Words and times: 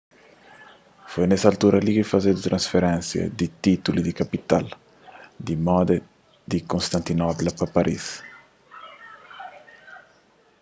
foi 1.11 1.25
nes 1.27 1.43
altura 1.49 1.77
ki 1.95 2.09
fazedu 2.13 2.39
transferénsia 2.43 3.23
di 3.39 3.47
títulu 3.63 3.99
di 4.03 4.13
kapital 4.21 4.65
di 5.47 5.55
moda 5.67 5.95
di 6.51 6.59
konstantinopla 6.71 7.51
pa 7.59 7.65
paris 7.75 8.05